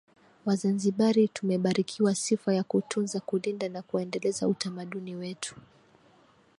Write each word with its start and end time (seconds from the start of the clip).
Wazanzibari 0.45 1.27
tumebarikiwa 1.27 2.15
sifa 2.15 2.53
ya 2.53 2.63
kutunza 2.63 3.19
kulinda 3.19 3.69
na 3.69 3.81
kuendeleza 3.81 4.47
utamaduni 4.47 5.15
wetu 5.15 5.55